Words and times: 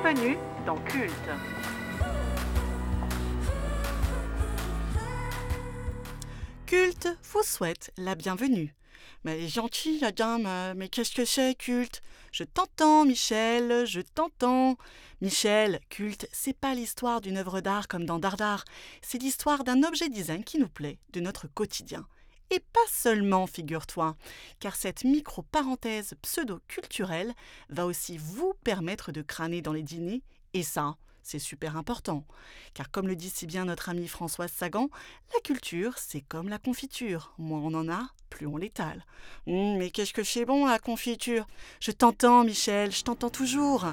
Bienvenue 0.00 0.36
dans 0.64 0.76
Culte. 0.76 1.12
Culte 6.66 7.08
vous 7.24 7.42
souhaite 7.42 7.92
la 7.96 8.14
bienvenue. 8.14 8.74
Mais 9.24 9.48
gentil, 9.48 10.00
euh, 10.04 10.74
mais 10.76 10.88
qu'est-ce 10.88 11.14
que 11.14 11.24
c'est, 11.24 11.56
culte? 11.56 12.00
Je 12.30 12.44
t'entends, 12.44 13.06
Michel, 13.06 13.86
je 13.86 14.00
t'entends. 14.00 14.76
Michel, 15.20 15.80
culte, 15.88 16.28
c'est 16.32 16.56
pas 16.56 16.74
l'histoire 16.74 17.20
d'une 17.20 17.36
œuvre 17.36 17.60
d'art 17.60 17.88
comme 17.88 18.04
dans 18.04 18.20
Dardar, 18.20 18.64
c'est 19.02 19.20
l'histoire 19.20 19.64
d'un 19.64 19.82
objet 19.82 20.08
design 20.08 20.44
qui 20.44 20.58
nous 20.58 20.68
plaît, 20.68 20.98
de 21.12 21.20
notre 21.20 21.48
quotidien. 21.48 22.06
Et 22.50 22.60
pas 22.60 22.80
seulement, 22.90 23.46
figure-toi, 23.46 24.16
car 24.58 24.74
cette 24.74 25.04
micro-parenthèse 25.04 26.14
pseudo-culturelle 26.22 27.34
va 27.68 27.84
aussi 27.84 28.16
vous 28.16 28.54
permettre 28.64 29.12
de 29.12 29.20
crâner 29.20 29.60
dans 29.60 29.74
les 29.74 29.82
dîners, 29.82 30.22
et 30.54 30.62
ça, 30.62 30.96
c'est 31.22 31.38
super 31.38 31.76
important. 31.76 32.24
Car 32.72 32.90
comme 32.90 33.06
le 33.06 33.14
dit 33.14 33.28
si 33.28 33.46
bien 33.46 33.66
notre 33.66 33.90
amie 33.90 34.08
Françoise 34.08 34.50
Sagan, 34.50 34.88
la 35.34 35.40
culture, 35.40 35.98
c'est 35.98 36.22
comme 36.22 36.48
la 36.48 36.58
confiture. 36.58 37.34
Moins 37.36 37.60
on 37.60 37.74
en 37.74 37.90
a, 37.90 38.08
plus 38.30 38.46
on 38.46 38.56
l'étale. 38.56 39.04
Hum, 39.46 39.76
mais 39.76 39.90
qu'est-ce 39.90 40.14
que 40.14 40.24
c'est 40.24 40.46
bon, 40.46 40.64
la 40.64 40.78
confiture? 40.78 41.46
Je 41.80 41.90
t'entends, 41.90 42.44
Michel, 42.44 42.92
je 42.92 43.02
t'entends 43.02 43.28
toujours. 43.28 43.84